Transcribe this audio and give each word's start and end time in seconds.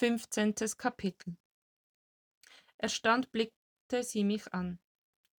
15. 0.00 0.54
Kapitel 0.78 1.36
Erstaunt 2.78 3.30
blickte 3.32 4.02
sie 4.02 4.24
mich 4.24 4.50
an. 4.54 4.78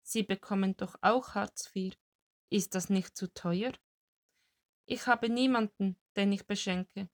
Sie 0.03 0.22
bekommen 0.22 0.77
doch 0.77 0.96
auch 1.01 1.35
Hartz 1.35 1.75
IV. 1.75 1.95
Ist 2.51 2.75
das 2.75 2.91
nicht 2.91 3.17
zu 3.17 3.33
teuer? 3.33 3.73
Ich 4.85 5.07
habe 5.07 5.31
niemanden, 5.31 5.96
den 6.15 6.33
ich 6.33 6.46
beschenke. 6.46 7.09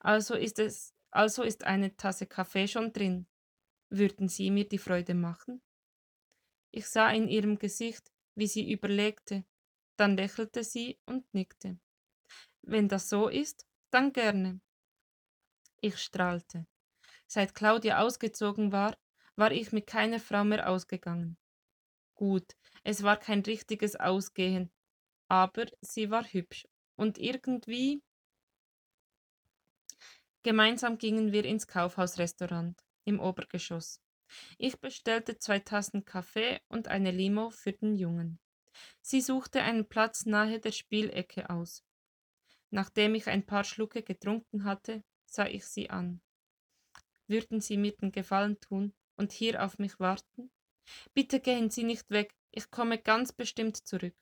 Also 0.00 0.34
ist 0.34 0.58
es, 0.58 0.92
also 1.12 1.44
ist 1.44 1.62
eine 1.62 1.96
Tasse 1.96 2.26
Kaffee 2.26 2.66
schon 2.66 2.92
drin. 2.92 3.28
Würden 3.90 4.28
Sie 4.28 4.50
mir 4.50 4.68
die 4.68 4.78
Freude 4.78 5.14
machen? 5.14 5.62
Ich 6.72 6.88
sah 6.88 7.10
in 7.10 7.28
ihrem 7.28 7.60
Gesicht, 7.60 8.12
wie 8.34 8.48
sie 8.48 8.72
überlegte, 8.72 9.44
dann 9.96 10.16
lächelte 10.16 10.64
sie 10.64 10.98
und 11.06 11.32
nickte. 11.32 11.78
Wenn 12.62 12.88
das 12.88 13.08
so 13.08 13.28
ist, 13.28 13.68
dann 13.92 14.12
gerne. 14.12 14.60
Ich 15.80 15.96
strahlte. 15.98 16.66
Seit 17.30 17.54
Claudia 17.54 18.00
ausgezogen 18.00 18.72
war, 18.72 18.96
war 19.36 19.52
ich 19.52 19.70
mit 19.70 19.86
keiner 19.86 20.18
Frau 20.18 20.44
mehr 20.44 20.68
ausgegangen. 20.68 21.36
Gut, 22.14 22.56
es 22.84 23.02
war 23.02 23.18
kein 23.18 23.40
richtiges 23.40 23.94
Ausgehen, 23.94 24.72
aber 25.28 25.66
sie 25.82 26.10
war 26.10 26.24
hübsch 26.24 26.66
und 26.96 27.18
irgendwie. 27.18 28.02
Gemeinsam 30.42 30.96
gingen 30.96 31.30
wir 31.30 31.44
ins 31.44 31.66
Kaufhausrestaurant 31.66 32.82
im 33.04 33.20
Obergeschoss. 33.20 34.00
Ich 34.56 34.80
bestellte 34.80 35.38
zwei 35.38 35.58
Tassen 35.58 36.06
Kaffee 36.06 36.60
und 36.68 36.88
eine 36.88 37.10
Limo 37.10 37.50
für 37.50 37.72
den 37.72 37.94
Jungen. 37.94 38.40
Sie 39.02 39.20
suchte 39.20 39.62
einen 39.62 39.86
Platz 39.86 40.24
nahe 40.24 40.60
der 40.60 40.72
Spielecke 40.72 41.50
aus. 41.50 41.84
Nachdem 42.70 43.14
ich 43.14 43.26
ein 43.28 43.44
paar 43.44 43.64
Schlucke 43.64 44.02
getrunken 44.02 44.64
hatte, 44.64 45.04
sah 45.26 45.46
ich 45.46 45.66
sie 45.66 45.90
an. 45.90 46.22
Würden 47.28 47.60
Sie 47.60 47.76
mir 47.76 47.92
den 47.92 48.10
Gefallen 48.10 48.58
tun 48.60 48.92
und 49.16 49.32
hier 49.32 49.64
auf 49.64 49.78
mich 49.78 50.00
warten? 50.00 50.50
Bitte 51.14 51.40
gehen 51.40 51.70
Sie 51.70 51.84
nicht 51.84 52.10
weg, 52.10 52.34
ich 52.50 52.70
komme 52.70 52.98
ganz 52.98 53.32
bestimmt 53.32 53.76
zurück. 53.76 54.16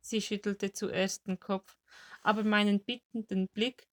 Sie 0.00 0.22
schüttelte 0.22 0.72
zuerst 0.72 1.26
den 1.26 1.40
Kopf, 1.40 1.76
aber 2.22 2.44
meinen 2.44 2.84
bittenden 2.84 3.48
Blick 3.48 3.88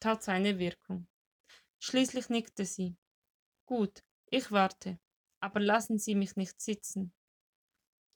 tat 0.00 0.22
seine 0.22 0.58
Wirkung. 0.58 1.06
Schließlich 1.78 2.28
nickte 2.30 2.64
sie. 2.64 2.96
Gut, 3.66 4.02
ich 4.30 4.50
warte, 4.50 4.98
aber 5.40 5.60
lassen 5.60 5.98
Sie 5.98 6.14
mich 6.14 6.36
nicht 6.36 6.60
sitzen. 6.60 7.12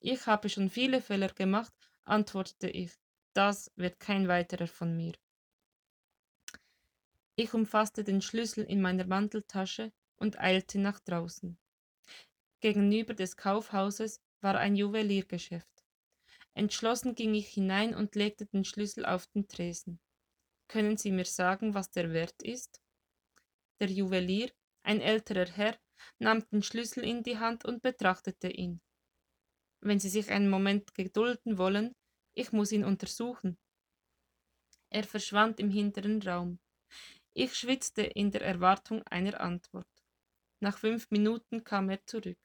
Ich 0.01 0.27
habe 0.27 0.49
schon 0.49 0.71
viele 0.71 1.03
Fehler 1.03 1.29
gemacht, 1.29 1.75
antwortete 2.05 2.69
ich. 2.69 2.93
Das 3.35 3.71
wird 3.77 4.01
kein 4.01 4.29
weiterer 4.29 4.67
von 4.67 4.97
mir. 4.97 5.13
Ich 7.41 7.55
umfasste 7.55 8.05
den 8.05 8.21
Schlüssel 8.21 8.65
in 8.65 8.83
meiner 8.83 9.07
Manteltasche 9.07 9.95
und 10.19 10.39
eilte 10.39 10.79
nach 10.79 11.01
draußen. 11.01 11.57
Gegenüber 12.61 13.15
des 13.15 13.35
Kaufhauses 13.35 14.21
war 14.43 14.59
ein 14.59 14.77
Juweliergeschäft. 14.77 15.87
Entschlossen 16.53 17.15
ging 17.15 17.33
ich 17.33 17.49
hinein 17.49 17.95
und 17.95 18.15
legte 18.15 18.45
den 18.45 18.67
Schlüssel 18.67 19.07
auf 19.07 19.27
den 19.29 19.49
Tresen. 19.49 20.01
Können 20.69 20.99
Sie 20.99 21.11
mir 21.11 21.25
sagen, 21.25 21.73
was 21.73 21.91
der 21.91 22.13
Wert 22.13 22.43
ist? 22.43 22.83
Der 23.81 23.89
Juwelier, 23.89 24.51
ein 24.83 25.01
älterer 25.01 25.51
Herr, 25.51 25.79
nahm 26.19 26.47
den 26.51 26.63
Schlüssel 26.63 27.05
in 27.05 27.23
die 27.23 27.39
Hand 27.39 27.65
und 27.65 27.81
betrachtete 27.81 28.49
ihn. 28.49 28.83
Wenn 29.81 29.99
Sie 29.99 30.11
sich 30.11 30.31
einen 30.31 30.51
Moment 30.51 30.93
gedulden 30.93 31.57
wollen, 31.57 31.97
ich 32.35 32.53
muss 32.53 32.71
ihn 32.71 32.85
untersuchen. 32.85 33.57
Er 34.91 35.05
verschwand 35.05 35.59
im 35.59 35.71
hinteren 35.71 36.21
Raum. 36.21 36.61
Ich 37.33 37.55
schwitzte 37.55 38.03
in 38.03 38.31
der 38.31 38.43
Erwartung 38.43 39.03
einer 39.05 39.41
Antwort. 39.41 39.87
Nach 40.61 40.79
fünf 40.79 41.11
Minuten 41.11 41.65
kam 41.65 41.89
er 41.89 42.05
zurück. 42.07 42.39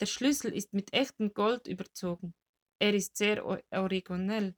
Der 0.00 0.06
Schlüssel 0.06 0.52
ist 0.52 0.72
mit 0.72 0.92
echtem 0.92 1.32
Gold 1.32 1.68
überzogen. 1.68 2.34
Er 2.80 2.92
ist 2.92 3.16
sehr 3.16 3.44
originell. 3.70 4.56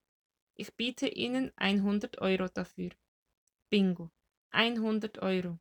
Ich 0.54 0.74
biete 0.74 1.06
Ihnen 1.06 1.52
100 1.56 2.18
Euro 2.18 2.48
dafür. 2.48 2.90
Bingo. 3.70 4.10
100 4.50 5.18
Euro. 5.18 5.58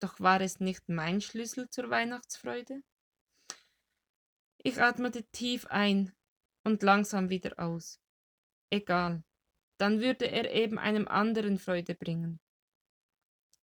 Doch 0.00 0.20
war 0.20 0.40
es 0.40 0.60
nicht 0.60 0.88
mein 0.88 1.20
Schlüssel 1.20 1.68
zur 1.70 1.90
Weihnachtsfreude? 1.90 2.82
Ich 4.58 4.80
atmete 4.80 5.24
tief 5.32 5.66
ein 5.66 6.12
und 6.64 6.82
langsam 6.82 7.28
wieder 7.28 7.58
aus. 7.58 8.00
Egal, 8.70 9.24
dann 9.78 10.00
würde 10.00 10.30
er 10.30 10.52
eben 10.52 10.78
einem 10.78 11.08
anderen 11.08 11.58
Freude 11.58 11.94
bringen. 11.94 12.38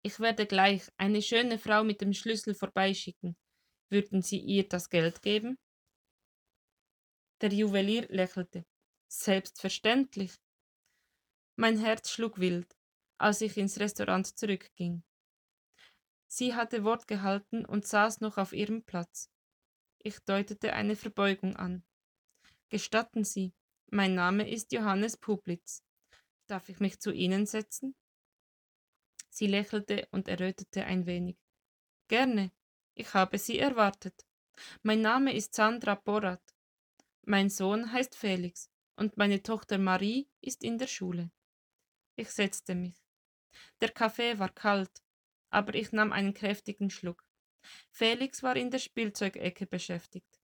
Ich 0.06 0.20
werde 0.20 0.46
gleich 0.46 0.84
eine 0.98 1.20
schöne 1.20 1.58
Frau 1.58 1.84
mit 1.84 2.00
dem 2.00 2.14
Schlüssel 2.14 2.54
vorbeischicken. 2.54 3.36
Würden 3.90 4.22
Sie 4.22 4.38
ihr 4.38 4.70
das 4.70 4.92
Geld 4.92 5.24
geben? 5.24 5.58
Der 7.42 7.52
Juwelier 7.52 8.06
lächelte. 8.10 8.68
Selbstverständlich. 9.08 10.36
Mein 11.56 11.80
Herz 11.80 12.12
schlug 12.12 12.38
wild, 12.38 12.78
als 13.18 13.42
ich 13.42 13.58
ins 13.58 13.80
Restaurant 13.80 14.28
zurückging. 14.38 15.04
Sie 16.28 16.54
hatte 16.54 16.84
Wort 16.84 17.08
gehalten 17.08 17.66
und 17.66 17.88
saß 17.88 18.22
noch 18.22 18.38
auf 18.38 18.54
ihrem 18.54 18.84
Platz. 18.84 19.32
Ich 20.04 20.20
deutete 20.20 20.74
eine 20.74 20.96
Verbeugung 20.96 21.56
an. 21.56 21.84
Gestatten 22.70 23.24
Sie, 23.24 23.56
mein 23.90 24.14
Name 24.14 24.48
ist 24.48 24.72
Johannes 24.72 25.18
Publitz. 25.18 25.84
Darf 26.46 26.70
ich 26.70 26.80
mich 26.80 27.00
zu 27.00 27.12
Ihnen 27.12 27.48
setzen? 27.48 27.96
Sie 29.36 29.48
lächelte 29.48 30.08
und 30.12 30.28
errötete 30.28 30.86
ein 30.86 31.06
wenig. 31.06 31.38
Gerne, 32.08 32.52
ich 32.94 33.14
habe 33.14 33.38
Sie 33.38 33.60
erwartet. 33.60 34.26
Mein 34.82 35.02
Name 35.02 35.36
ist 35.36 35.54
Sandra 35.54 35.96
Borat. 35.96 36.56
Mein 37.24 37.50
Sohn 37.50 37.92
heißt 37.92 38.16
Felix 38.16 38.70
und 38.96 39.18
meine 39.18 39.44
Tochter 39.44 39.78
Marie 39.78 40.30
ist 40.40 40.64
in 40.64 40.78
der 40.78 40.88
Schule. 40.88 41.32
Ich 42.16 42.30
setzte 42.30 42.76
mich. 42.76 42.96
Der 43.82 43.90
Kaffee 43.90 44.40
war 44.40 44.54
kalt 44.54 45.04
aber 45.56 45.74
ich 45.76 45.94
nahm 45.94 46.12
einen 46.12 46.34
kräftigen 46.34 46.90
Schluck. 46.90 47.24
Felix 47.90 48.44
war 48.44 48.58
in 48.58 48.72
der 48.72 48.80
Spielzeugecke 48.80 49.66
beschäftigt. 49.66 50.42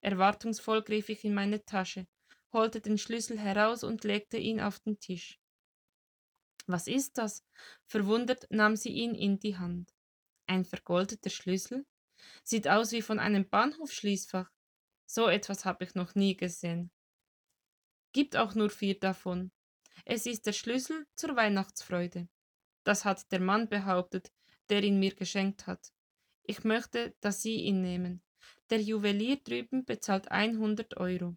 Erwartungsvoll 0.00 0.82
griff 0.82 1.10
ich 1.10 1.24
in 1.24 1.34
meine 1.34 1.62
Tasche, 1.64 2.06
holte 2.52 2.80
den 2.80 2.96
Schlüssel 2.96 3.38
heraus 3.38 3.84
und 3.84 4.04
legte 4.04 4.38
ihn 4.38 4.60
auf 4.60 4.78
den 4.80 4.98
Tisch. 4.98 5.38
Was 6.68 6.86
ist 6.86 7.16
das? 7.16 7.42
Verwundert 7.86 8.46
nahm 8.50 8.76
sie 8.76 8.90
ihn 8.90 9.14
in 9.14 9.38
die 9.38 9.56
Hand. 9.56 9.94
Ein 10.46 10.66
vergoldeter 10.66 11.30
Schlüssel? 11.30 11.86
Sieht 12.44 12.68
aus 12.68 12.92
wie 12.92 13.00
von 13.00 13.18
einem 13.18 13.48
Bahnhofschließfach. 13.48 14.50
So 15.06 15.28
etwas 15.28 15.64
habe 15.64 15.84
ich 15.84 15.94
noch 15.94 16.14
nie 16.14 16.36
gesehen. 16.36 16.90
Gibt 18.12 18.36
auch 18.36 18.54
nur 18.54 18.68
vier 18.68 18.98
davon. 18.98 19.50
Es 20.04 20.26
ist 20.26 20.44
der 20.44 20.52
Schlüssel 20.52 21.06
zur 21.16 21.36
Weihnachtsfreude. 21.36 22.28
Das 22.84 23.06
hat 23.06 23.32
der 23.32 23.40
Mann 23.40 23.70
behauptet, 23.70 24.30
der 24.68 24.82
ihn 24.82 24.98
mir 24.98 25.14
geschenkt 25.14 25.66
hat. 25.66 25.94
Ich 26.42 26.64
möchte, 26.64 27.14
dass 27.20 27.40
Sie 27.40 27.56
ihn 27.62 27.80
nehmen. 27.80 28.22
Der 28.68 28.82
Juwelier 28.82 29.36
drüben 29.36 29.86
bezahlt 29.86 30.30
100 30.30 30.98
Euro. 30.98 31.34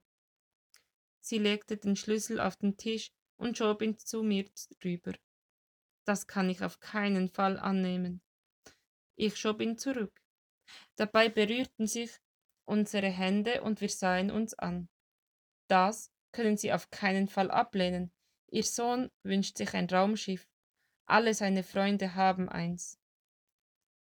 Sie 1.21 1.37
legte 1.37 1.77
den 1.77 1.95
Schlüssel 1.95 2.41
auf 2.41 2.57
den 2.57 2.75
Tisch 2.75 3.13
und 3.41 3.57
schob 3.57 3.81
ihn 3.81 3.97
zu 3.97 4.21
mir 4.21 4.45
drüber. 4.79 5.13
Das 6.05 6.27
kann 6.27 6.49
ich 6.49 6.63
auf 6.63 6.79
keinen 6.79 7.27
Fall 7.27 7.59
annehmen. 7.59 8.21
Ich 9.15 9.35
schob 9.35 9.61
ihn 9.61 9.77
zurück. 9.77 10.21
Dabei 10.95 11.27
berührten 11.27 11.87
sich 11.87 12.11
unsere 12.65 13.09
Hände 13.09 13.63
und 13.63 13.81
wir 13.81 13.89
sahen 13.89 14.29
uns 14.31 14.53
an. 14.53 14.89
Das 15.67 16.11
können 16.31 16.55
Sie 16.55 16.71
auf 16.71 16.91
keinen 16.91 17.27
Fall 17.27 17.49
ablehnen. 17.49 18.11
Ihr 18.51 18.63
Sohn 18.63 19.09
wünscht 19.23 19.57
sich 19.57 19.73
ein 19.73 19.89
Raumschiff. 19.89 20.47
Alle 21.05 21.33
seine 21.33 21.63
Freunde 21.63 22.15
haben 22.15 22.47
eins. 22.47 22.99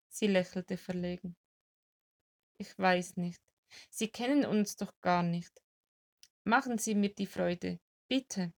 Sie 0.09 0.27
lächelte 0.27 0.77
verlegen. 0.77 1.35
Ich 2.59 2.79
weiß 2.79 3.17
nicht. 3.17 3.41
Sie 3.89 4.09
kennen 4.09 4.45
uns 4.45 4.77
doch 4.77 4.93
gar 5.01 5.23
nicht. 5.23 5.63
Machen 6.45 6.79
Sie 6.79 6.95
mir 6.95 7.15
die 7.15 7.27
Freude, 7.27 7.81
bitte. 8.09 8.53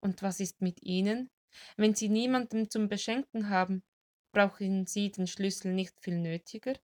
Und 0.00 0.22
was 0.22 0.40
ist 0.40 0.60
mit 0.60 0.82
Ihnen? 0.82 1.30
Wenn 1.76 1.94
Sie 1.94 2.08
niemanden 2.08 2.70
zum 2.70 2.88
Beschenken 2.88 3.48
haben, 3.48 3.82
brauchen 4.32 4.86
Sie 4.86 5.10
den 5.10 5.26
Schlüssel 5.26 5.72
nicht 5.72 6.00
viel 6.00 6.18
nötiger? 6.18 6.74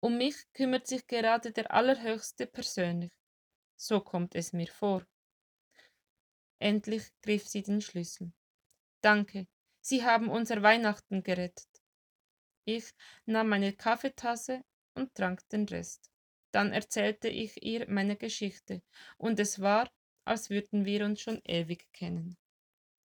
Um 0.00 0.18
mich 0.18 0.36
kümmert 0.52 0.86
sich 0.86 1.06
gerade 1.06 1.52
der 1.52 1.72
Allerhöchste 1.72 2.46
persönlich. 2.46 3.12
So 3.76 4.00
kommt 4.00 4.34
es 4.34 4.52
mir 4.52 4.68
vor. 4.68 5.06
Endlich 6.58 7.10
griff 7.22 7.48
sie 7.48 7.62
den 7.62 7.80
Schlüssel. 7.80 8.32
Danke, 9.00 9.46
Sie 9.80 10.04
haben 10.04 10.28
unser 10.28 10.62
Weihnachten 10.62 11.22
gerettet. 11.22 11.68
Ich 12.64 12.92
nahm 13.26 13.48
meine 13.48 13.74
Kaffeetasse 13.74 14.62
und 14.94 15.14
trank 15.14 15.46
den 15.50 15.66
Rest. 15.68 16.10
Dann 16.52 16.72
erzählte 16.72 17.28
ich 17.28 17.62
ihr 17.62 17.88
meine 17.90 18.16
Geschichte, 18.16 18.82
und 19.18 19.40
es 19.40 19.60
war, 19.60 19.90
als 20.24 20.50
würden 20.50 20.84
wir 20.84 21.04
uns 21.04 21.20
schon 21.20 21.40
ewig 21.44 21.86
kennen. 21.92 22.36